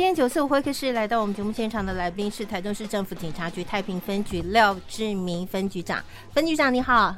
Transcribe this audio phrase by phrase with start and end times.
[0.00, 6.02] 今天九四五会客室来到我们节目现场的来宾是台中市政府警察局太平分局廖志明分局长。
[6.32, 7.14] 分局长你好，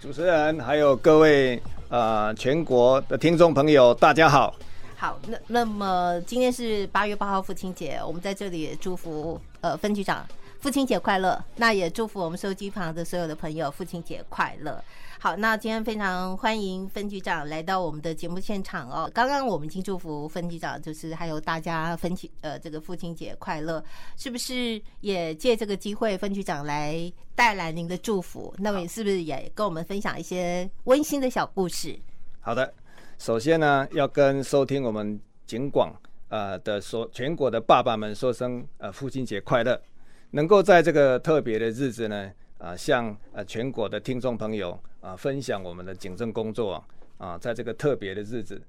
[0.00, 4.54] 主持人还有各位呃全国的听众朋友，大家好。
[4.96, 10.26] 好，那那么今天是八月八号父亲节，我们在这里也祝福呃分局长
[10.58, 11.38] 父亲节快乐。
[11.56, 14.82] 那也祝福我们收机旁的所有的朋友父亲节快乐。
[15.22, 19.08] 好，那今天非常欢迎分局长来到我们的节目现场哦。
[19.14, 23.80] 刚刚我们已经祝福分局长，就是还有大家分局呃这个父亲节快乐，
[24.16, 27.00] 是不是也借这个机会，分局长来
[27.36, 28.52] 带来您的祝福？
[28.58, 31.96] 那么是不是也跟我们分享一些温馨的小故事？
[32.40, 32.74] 好的，
[33.16, 35.94] 首先呢，要跟收听我们警广
[36.30, 39.80] 呃的说全国的爸爸们说声呃父亲节快乐，
[40.32, 42.28] 能够在这个特别的日子呢。
[42.62, 46.82] 啊，向呃全国的听众朋友啊分享我们的警政工作
[47.18, 48.62] 啊，在这个特别的日子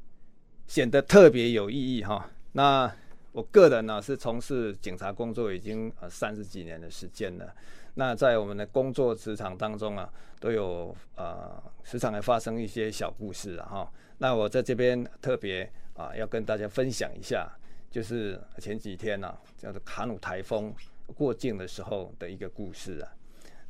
[0.65, 2.27] 显得特别有意义哈。
[2.53, 2.91] 那
[3.34, 7.53] 我个人呢是从事警察工作已经呃三十几年的时间了。
[7.93, 13.91] 那在我们的工作职场当中啊，都有呃时常会发生一些小故事啊哈。
[14.18, 17.48] 那我在这边特别啊要跟大家分享一下，
[17.91, 20.73] 就是前几天呢叫做卡努台风
[21.15, 23.13] 过境的时候的一个故事啊。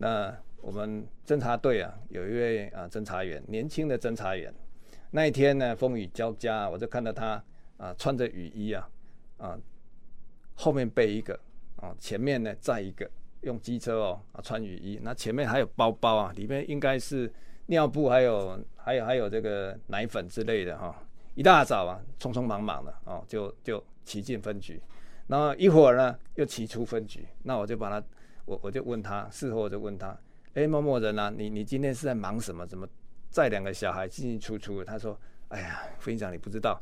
[0.04, 4.54] 那我们侦查队啊，有一位啊侦查员，年轻的侦查员。
[5.12, 7.42] 那一天呢，风雨交加，我就看到他
[7.78, 8.90] 啊穿着雨衣啊
[9.38, 9.58] 啊，
[10.56, 11.40] 后面背一个
[11.78, 13.10] 啊，前面呢载一个，
[13.44, 17.32] 用机车哦啊穿雨衣，那前面还有包包啊，里面应该是
[17.68, 20.94] 尿布，还有还有还有这个奶粉之类的哈、
[21.34, 24.82] 一大早啊，匆匆忙忙的哦、啊，就就骑进分局，
[25.28, 28.06] 然后一会儿呢又骑出分局，那我就把他。
[28.46, 30.08] 我我就问他，事后我就问他，
[30.54, 32.68] 哎、欸，某某人啊，你你今天是在忙什么？
[32.68, 32.88] 怎么
[33.30, 34.86] 载两个小孩进进出出的？
[34.86, 36.80] 他说，哎呀，副警长你不知道，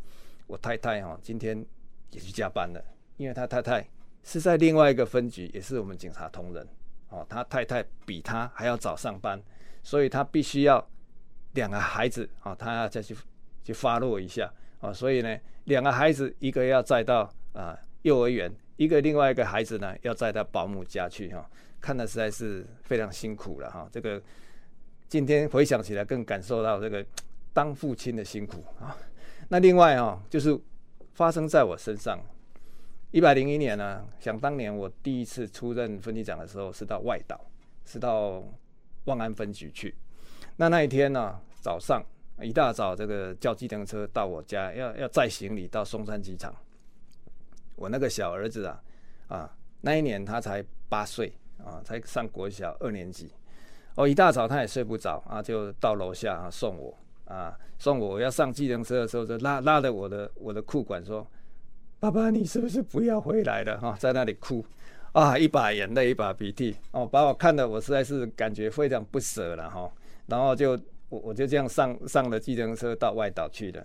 [0.48, 1.64] 我太太哈今天
[2.10, 2.84] 也去加班了，
[3.18, 3.88] 因为他太太
[4.24, 6.68] 是在另外一个分局，也是我们警察同仁，
[7.10, 9.42] 哦，他太太比他还要早上班，
[9.84, 10.86] 所以他必须要
[11.54, 13.16] 两个孩子啊，他要再去
[13.64, 18.52] 去发落一下啊，所以呢，两个孩子一个要载到啊幼儿园。
[18.78, 21.50] 一个另外一个孩子呢，要载到保姆家去哈，
[21.80, 23.88] 看的实在是非常辛苦了哈。
[23.92, 24.22] 这个
[25.08, 27.06] 今天回想起来，更感受到这个
[27.54, 28.98] 当父亲的辛苦啊。
[29.50, 30.58] 那另外啊，就是
[31.14, 32.20] 发生在我身上。
[33.12, 37.38] 一百零一年呢，想当年我第一次出任分局长的时候，是到外岛，
[37.86, 38.42] 是到
[39.04, 39.94] 万安分局去。
[40.56, 42.02] 那那一天呢，早上
[42.42, 46.56] 一大早，这个叫计程车到我家，要要载行李到松山机场。
[47.82, 48.84] 我那个小儿子啊，
[49.28, 53.32] 啊，那一年他才八岁啊，才上国小二年级。
[53.96, 61.26] 哦，一大早他也睡不着啊，就到楼下啊送我啊，送我要上计程车的时候，就拉拉着我的我的裤管说
[62.00, 64.64] ：“爸爸，你是不是不要回来了？”哈、啊，在那里哭
[65.14, 69.92] 啊，一把眼泪一把鼻涕哦，把我看的我实在是感觉非常不舍了哈、
[70.28, 73.84] 然后就我我就这样上上了计程车到外岛去了。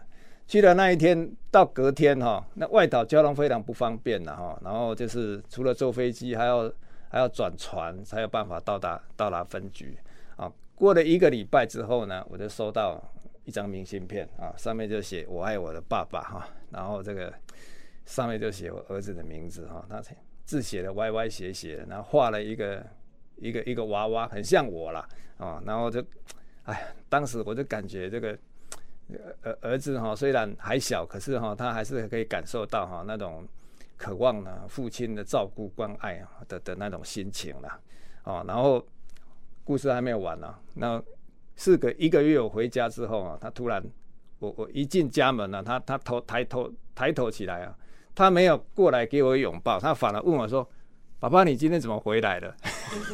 [0.49, 6.73] 去了那一天到隔天哈，那外岛交通非常不方便了哈，然后就是除了坐飞机，还要
[7.09, 9.99] 还要转船才有办法到达到达分局
[10.37, 10.51] 啊。
[10.77, 13.03] 过了一个礼拜之后呢，我就收到
[13.45, 17.35] 一张明信片啊，上面就写我爱我的爸爸哈，然后这个
[18.05, 20.01] 上面就写我儿子的名字哈，他
[20.45, 22.87] 字写的歪歪斜斜的，然后画了一个
[23.35, 25.09] 一个一个娃娃，很像我啦
[25.39, 26.01] 啊，然后就
[26.63, 28.39] 哎，当时我就感觉这个。
[29.43, 33.47] 儿儿子哈虽然还小，可是哈他还是可以感受到哈那种
[33.97, 37.81] 渴望呢父亲的照顾关爱啊的的那种心情了
[38.25, 38.45] 哦。
[38.49, 38.85] 然后
[39.63, 41.01] 故事还没有完呢，那
[41.55, 43.81] 四个一个月我回家之后啊，他突然
[44.41, 47.73] 我我一进家门呢，他他头抬头抬头起来啊，
[48.13, 50.69] 他没有过来给我拥抱，他反而问我说
[51.21, 52.57] ：“爸爸，你今天怎么回来了？”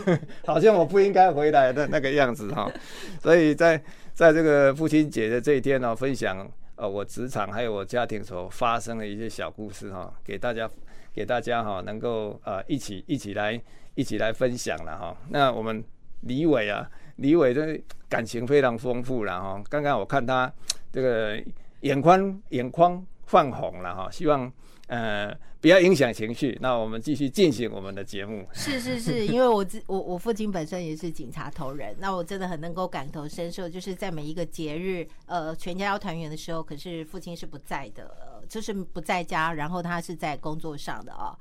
[0.47, 2.73] 好像我不应该回来的那个样子哈。
[3.21, 3.83] 所以在。
[4.15, 6.47] 在这个父亲节的这一天呢，分享
[6.77, 10.69] 呃我职场还有我家庭所发生的一些小故事哈，给大家
[11.15, 13.61] 给大家哈能够呃一起一起来
[13.95, 15.17] 一起来分享了哈。
[15.31, 15.83] 那我们
[16.21, 17.79] 李伟啊，李伟的
[18.09, 19.63] 感情非常丰富了哈。
[19.69, 20.53] 刚刚我看他
[20.93, 21.43] 这个
[21.81, 24.53] 眼眶眼眶泛红了哈，希望。
[24.89, 26.59] 呃，不要影响情绪。
[26.61, 28.47] 那我们继续进行我们的节目。
[28.53, 41.33] 是是是， 因为我自我我父亲本身也是警察头人，那我真的很能够感同身受，就是在每一个节日，呃，全家要团圆的时候，可是父亲是不在的，就是不在家，然后他是在工作上的哦。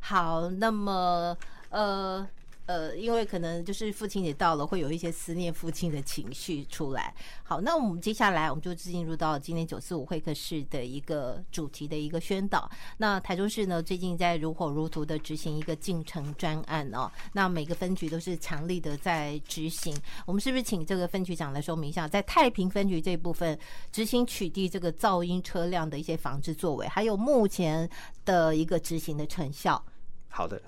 [0.00, 1.36] 好，那么
[1.68, 2.26] 呃，
[2.66, 7.14] 呃，因为可能就是父亲节到了，会有一些思念父亲的情绪出来。
[7.44, 12.68] 好，那我们接下来我们就进入到今年九四五会客室的一个主题的一个宣导。
[12.98, 17.10] 那台中市呢，最近在如火如荼的执行一个进城专案哦。
[17.32, 19.96] 那每个分局都是强力的在执行。
[20.26, 23.56] 我们是不是请这个分局长来说明一下，在太平分局这部分
[23.92, 27.88] 执行取缔这个噪音车辆的一些防治作为，还有目前
[28.24, 29.80] 的一个执行的成效？
[30.28, 30.60] 好的。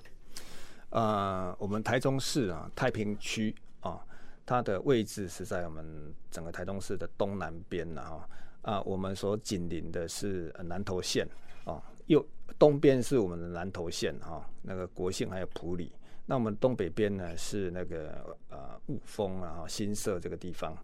[0.91, 4.01] 呃，我们台中市啊，太平区啊，
[4.47, 5.85] 它的位置是在我们
[6.31, 8.29] 整个台中市的东南边呢，哈
[8.63, 11.29] 啊，我们所紧邻的是南投县
[11.65, 12.27] 啊，右
[12.59, 15.93] 东边是我们的南投县哈，那个国姓还有埔里，
[16.25, 20.75] 那我们东北边呢是那个呃雾峰啊、新社这个地方，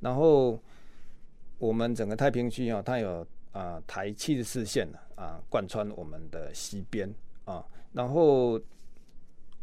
[0.00, 0.60] 然后
[1.56, 7.10] 我们整个太平区啊，它有啊台七十四线啊贯穿我们的西边
[7.46, 7.64] 啊，
[7.94, 8.60] 然后。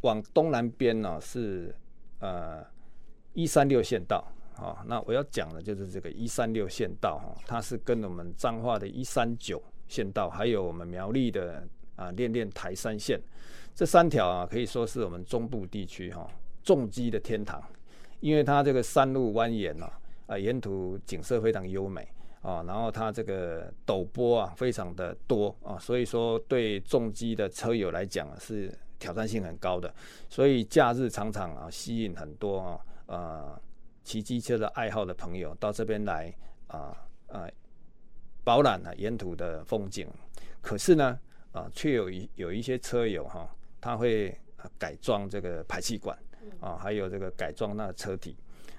[0.01, 1.73] 往东南边呢、是
[2.19, 2.65] 呃
[3.33, 4.25] 一三六县道
[4.55, 11.63] 啊，那我要讲的就是这个一三六县道哈，它是跟我们彰化的一三九县道，还有我们苗栗的
[11.95, 13.19] 啊练练台三线
[13.75, 16.27] 这三条啊，可以说是我们中部地区哈
[16.63, 17.63] 重机的天堂，
[18.19, 19.89] 因为它这个山路蜿蜒呐
[20.27, 22.07] 啊，沿途景色非常优美
[22.41, 28.71] 啊，然后它这个陡坡啊非常的多啊，所以说对重机的车友来讲是。
[29.01, 29.91] 挑战性很高的，
[30.29, 33.61] 所以假日常常啊吸引很多啊呃
[34.03, 36.31] 骑机车的爱好的朋友到这边来
[36.67, 36.95] 啊
[37.27, 37.49] 啊
[38.43, 40.07] 饱览啊沿途的风景。
[40.61, 41.19] 可是呢
[41.51, 43.49] 啊，却有一有一些车友哈、啊，
[43.81, 44.37] 他会
[44.77, 46.15] 改装这个排气管
[46.59, 48.37] 啊，还有这个改装那个车体。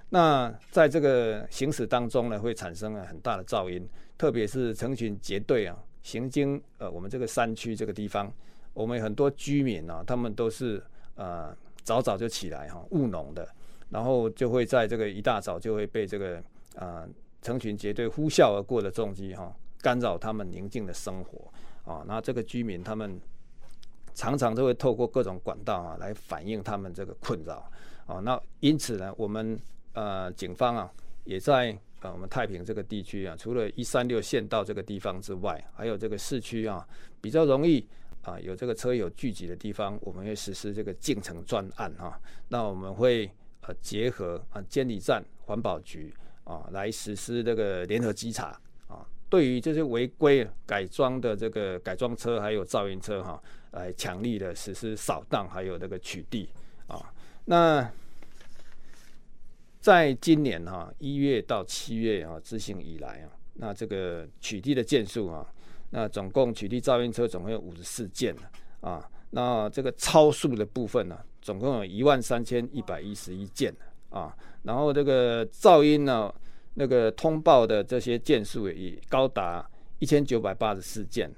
[0.08, 8.32] 那在这个行驶当中呢，会产生了很大的噪音，特别是成群结队啊行经呃我们这个山区这个地方。
[8.74, 10.82] 我们很多居民啊，他们都是
[11.14, 13.46] 呃早早就起来哈务农的，
[13.90, 16.42] 然后就会在这个一大早就会被这个
[16.76, 17.06] 呃
[17.42, 21.52] 成群结队呼啸而过的重机哈干扰他们宁静的生活
[21.84, 22.02] 啊。
[22.06, 23.20] 那这个居民他们
[24.14, 27.70] 常常都会透过各种管道啊来反映他们这个困扰
[28.06, 28.20] 啊。
[28.20, 29.58] 那因此呢，我们
[29.92, 30.90] 呃警方啊
[31.24, 36.88] 也在呃我们太平这个地区啊，除了一三六县道这个地方之外，还有这个市区啊
[37.20, 37.86] 比较容易。
[38.22, 43.28] 啊，有这个车友聚集的地方，我们会实施这个进城专案哈、那我们会
[43.62, 46.14] 呃结合啊监理站、环保局
[46.44, 49.04] 啊来实施这个联合稽查啊。
[49.28, 53.42] 对于这些违规改装的这个改装车还有噪音车哈、
[53.72, 56.46] 来强力的实施扫荡还有这个取缔
[56.86, 57.12] 啊。
[57.46, 57.90] 那
[59.80, 65.44] 在今年哈、一月到七月啊执行以来啊，那这个取缔的件数啊。
[65.94, 68.34] 那总共取缔噪音车总共有五十四件
[68.80, 73.74] 啊，那这个超速的部分呢、总共有一万三千一百一十一件
[74.08, 76.34] 啊，然后这个噪音呢，
[76.74, 79.68] 那个通报的这些件数也高达
[79.98, 81.30] 一千九百八十四件。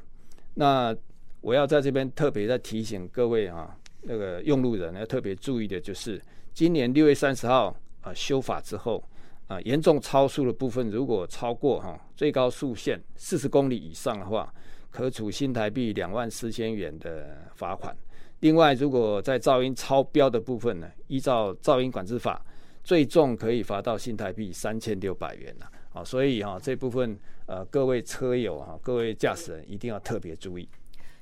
[0.55, 0.97] 那
[1.41, 6.23] 我要在这边特别再提醒各位啊，那个用路人要特别注意的就是，
[6.53, 9.03] 今年六月三十号啊修法之后。
[9.47, 14.53] 啊，严重超速的部分，如果超过哈最高速限四十公里以上的话，
[14.91, 17.95] 可处新台币两万四千元的罚款。
[18.41, 22.45] 另外，如果在噪音超标的部分呢，依照噪音管制法，
[22.83, 25.71] 最重可以罚到新台币三千六百元了。
[25.93, 30.69] 啊，所以哈这部分呃各位车友哈，各位驾驶人一定要特别注意。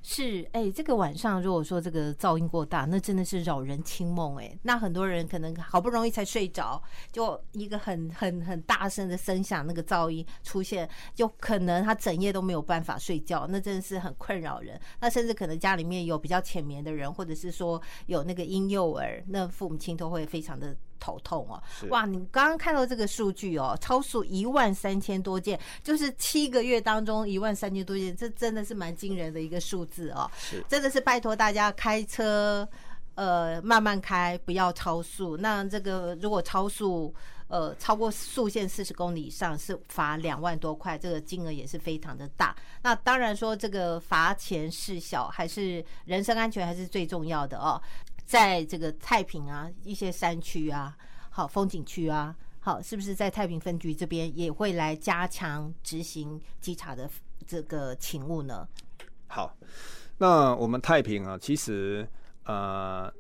[0.05, 14.81] 是，哎、欸，这个晚上如果说这个噪音过大，那真的是扰人清梦，哎，那很多人可能好不容易才睡着，就一个很很很大声的声响，那个噪音出现，就可能他整夜都没有办法睡觉，那真的是很困扰人。
[15.01, 20.77] 那甚至可能家里面有比较浅眠的人，或者是说有那个婴幼儿，那父母亲都会非常的。
[21.03, 22.07] 头痛哦，哇！
[22.07, 30.31] 你刚刚看到这个数据哦，超速一万三千多件，就是七个月当中一万三千多件，这真的是蛮惊人的一个数字哦。
[30.39, 32.67] 是，真的是拜托大家开车，
[33.17, 35.37] 呃，慢慢开，不要超速。
[35.37, 37.13] 那这个如果超速，
[37.49, 42.55] 呃，超过速限四十公里以上，是罚两万多块，这个金额也是非常的大。
[42.83, 47.83] 那当然说这个罚钱事小，还是人身安全还是最重要的哦。
[48.33, 50.97] 在这个太平啊，一些山区啊，
[51.29, 57.07] 好风景区啊，好，是不是在太平分局这边也会来加强执行稽查的
[57.47, 58.67] 这个勤务呢？
[59.27, 59.55] 好，
[60.17, 62.09] 那我们太平啊，其实
[62.45, 63.13] 呃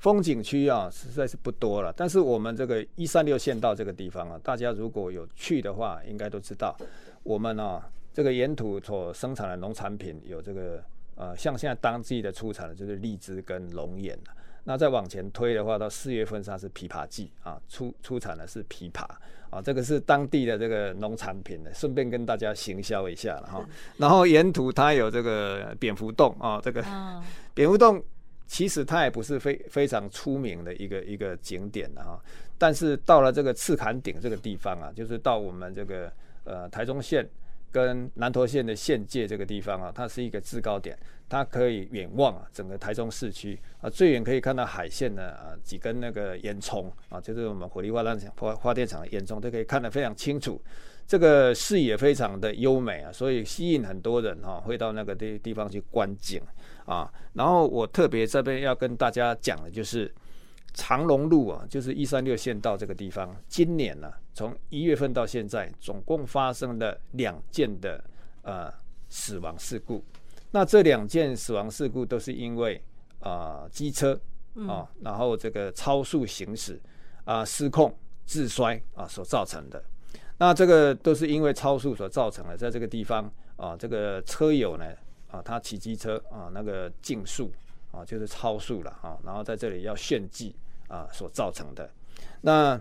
[0.00, 6.76] 风景区啊实在是不多了，但是我们这个一三六县道这个地方啊，大家如果有去的话，应该都知道，
[7.22, 10.82] 我们啊这个沿途所生产的农产品有这个
[11.14, 14.18] 呃，像现在当季的出产的就是荔枝跟龙眼
[14.68, 19.06] 那再往前推的话，到四月份它是枇杷季啊，出出产的是枇杷
[19.48, 23.64] 啊，这个是当地的这个农产品的，顺便跟大家行销一下了哈。
[23.96, 26.84] 然后沿途它有这个蝙蝠洞啊，这个
[27.54, 28.02] 蝙蝠洞
[28.48, 32.20] 其实它也不是非非常出名的一个一个景点的哈，
[32.58, 37.24] 但是到了这个赤坎顶这个地方啊，就是到我们这个呃台中县。
[37.72, 50.60] 跟南投县的县界这个地方啊，它是一个制高点，它可以远望啊整个台中市区啊，最远可以看到海线的啊几根那个烟囱啊，就是我们火力发电厂发发电厂的烟囱都可以看得非常清楚，
[51.06, 56.40] 这个视野非常的优美啊，所以吸引很多人哈会到那个地地方去观景
[56.86, 57.12] 啊。
[57.34, 60.10] 然后我特别这边要跟大家讲的就是。
[60.76, 68.04] 长龙路啊，就是一三六县道这个地方，今年呢、啊，从一月份到现在，总共发生了两件的
[68.42, 68.72] 呃
[69.08, 70.04] 死亡事故。
[70.50, 72.80] 那这两件死亡事故都是因为
[73.20, 74.20] 啊、呃、机车
[74.68, 76.78] 啊，然后这个超速行驶
[77.24, 77.92] 啊、呃、失控
[78.26, 79.82] 自摔啊所造成的。
[80.36, 84.84] 那这个都是因为超速所造成的，在这个地方啊，这个车友呢
[85.30, 87.50] 啊，他骑机车啊那个竞速
[87.92, 90.54] 啊就是超速了啊，然后在这里要炫技。
[90.88, 91.90] 啊，所造成的
[92.42, 92.80] 那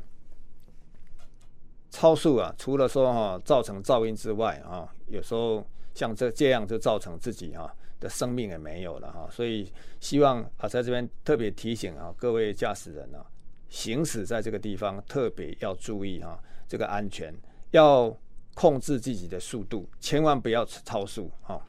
[1.90, 13.26] 超速啊，除了说哈、造成噪音之外啊，有时候像这这样就造成自己啊的生命也没有了哈、所以希望啊在这边特别提醒啊各位驾驶人啊，
[13.70, 17.34] 行驶在这个地方特别要注意啊这个安全，
[17.72, 18.16] 要
[18.54, 21.66] 控制自己的速度，千万不要超速啊。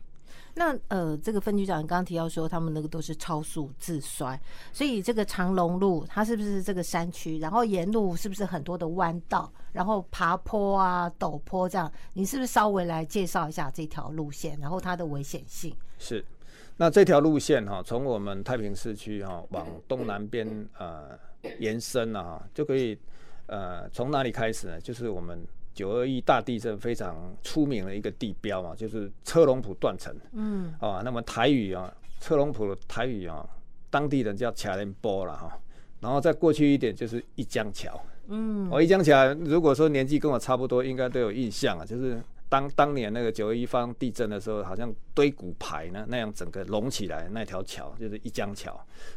[0.58, 4.40] 那呃，这个分局长刚刚提到说，他们那个都是超速自摔，
[4.72, 7.38] 所以这个长龙路它是不是这个山区？
[7.38, 11.92] 然后沿路是不是很多的弯道，然后爬坡啊、陡坡这样？
[12.14, 15.76] 你是不是稍微来介绍一下这条路线，然后它的危险性？
[15.98, 16.24] 是，
[16.78, 20.48] 那这条路线哈，从我们太平市区哈往东南边
[20.78, 21.10] 呃
[21.58, 22.98] 延伸了啊，就可以
[23.44, 24.80] 呃从哪里开始呢？
[24.80, 25.46] 就是我们。
[25.76, 30.10] 九二一大地震非常出名的一个地标嘛，就是车笼埔断层。
[30.32, 33.46] 嗯，啊，那么台语啊，车笼埔的台语啊，
[33.90, 35.52] 当地人叫卡连波了哈。
[36.00, 38.00] 然后再过去一点就是一江桥。
[38.28, 41.84] 嗯，我一江桥，如果说年纪跟我差不多，应该都有印象啊。
[41.84, 42.18] 就是
[42.48, 48.72] 当当年那个九二一方地震的时候，好像堆骨牌呢那样整个隆起来那条桥，就是一江桥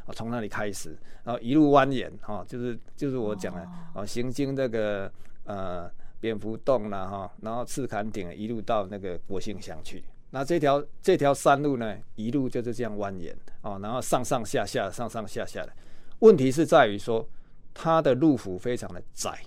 [0.05, 3.61] 啊，从那里开始，然后一路蜿蜒哈，就是就是我讲的
[3.93, 5.09] 啊，行经这个
[5.45, 5.89] 呃。
[6.19, 10.03] 蝙蝠洞了哈，然后赤坎顶一路到那个国姓乡去。
[10.31, 15.73] 那这条这条山路呢，一路就是这样蜿蜒哦，然后上上下下，上上下下的。
[16.19, 17.27] 问题是在于说，
[17.73, 19.39] 它的路幅非常的窄，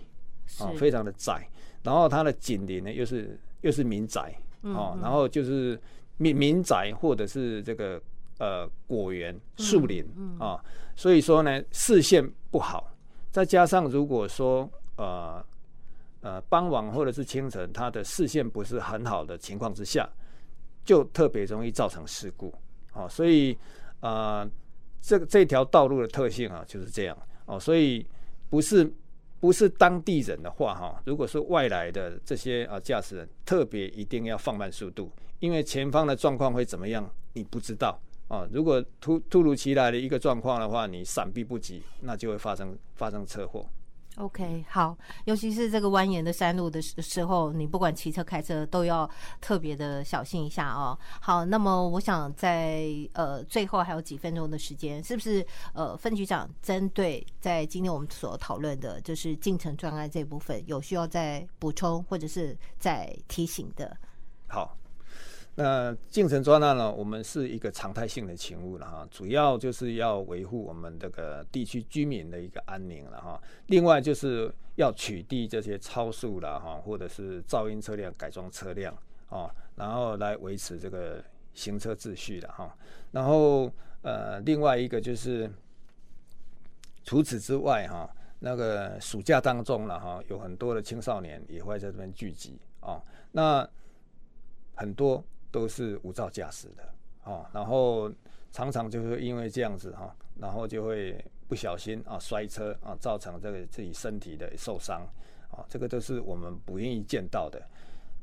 [0.58, 1.48] 哦，非常的窄。
[1.84, 5.80] 然后它的紧邻呢，又是又是民宅哦，然后就是
[6.16, 8.02] 民民宅或者是这个
[8.38, 10.04] 呃果园树林
[10.40, 10.60] 啊，
[10.96, 12.92] 所以说呢视线不好。
[13.30, 15.44] 再加上如果说呃。
[16.22, 20.08] 呃，傍晚或者是清晨，它的视线不是很好的情况之下，
[20.84, 22.54] 就特别容易造成事故。
[22.94, 23.58] 哦，所以
[24.00, 24.48] 啊、
[25.00, 27.18] 这这条道路的特性啊就是这样。
[27.46, 28.06] 哦，所以
[28.48, 28.88] 不是
[29.40, 35.10] 不是当地人的话，哈、如果是外来的这些啊驾驶人，特别一定要放慢速度，
[35.40, 37.98] 因为前方的状况会怎么样，你不知道。
[38.28, 43.66] 啊、哦，如果突突如其来的一个状况的话，你闪避不及，那就会发生发生车祸。
[44.16, 49.08] OK，好，尤其是这个蜿蜒的山路的时候，你不管骑车开车都要
[49.40, 50.96] 特别的小心一下哦。
[51.20, 63.96] 好，那么我想在呃最后还有几分钟的时间，是不是呃分局长针对在今天我们所讨论的，就是进城专案这部分，有需要再补充或者是再提醒的？
[64.46, 64.76] 好。
[65.54, 66.90] 那进城专案呢？
[66.90, 73.38] 我们是一个常态性的勤务了哈，主要就是要维护我们这个地区居民的一个安宁了哈。
[73.66, 78.96] 另外就是要取缔这些超速了哈，或者是噪音车辆、改装车辆
[79.28, 82.74] 啊，然后来维持这个行车秩序的哈。
[83.10, 85.52] 然后呃，另外一个就是
[87.04, 92.98] 除此之外哈，那个暑假当中了哈，有很多的青少年也会在这边聚集啊，
[93.32, 93.68] 那
[94.76, 95.22] 很多。
[95.52, 98.10] 都是无照驾驶的啊，然后
[98.50, 105.06] 常常就是因为这样子哈，然后就会不小心啊摔车啊，造成这个自己身体的受伤
[105.50, 107.62] 啊，这个都是我们不愿意见到的。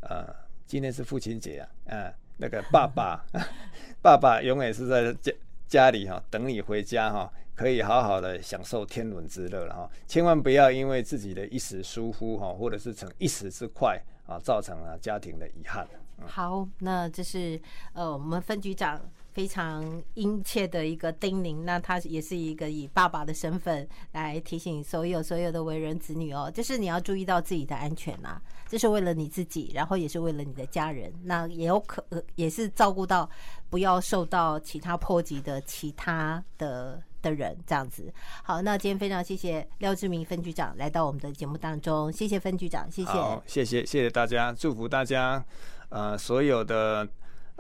[0.02, 0.26] 呃，
[0.66, 3.24] 今天是父亲节啊，嗯，那个爸爸，
[4.02, 5.32] 爸爸永远是在家
[5.68, 15.88] 家里哈等你回家哈，可以好好的享受天伦之乐了哈，千万不要因为自己的一时疏忽哈，或者是逞一时之快啊，造成了家庭的遗憾。
[16.26, 17.60] 好，那这是
[17.94, 19.00] 呃我们分局长
[19.32, 32.04] 非常殷切的一个叮咛，那他也是一个以爸爸的身份来提醒所有所有的为人子女哦，就是你要注意到自己的安全呐、啊，这是为了你自己，然后也是为了你的家人，那也有可
[32.36, 33.30] 也是照顾到
[33.70, 38.12] 不要受到其他波及的其他的的人这样子。
[38.44, 45.44] 好，那今天非常谢谢廖志明分局长来到我们的节目当中，谢谢分局长，谢谢，好，谢谢，谢谢大家，祝福大家，
[45.90, 47.08] 呃，所有的。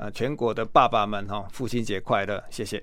[0.01, 2.41] 呃，全国的爸爸们哈，父亲节快乐！
[2.49, 2.81] 谢谢。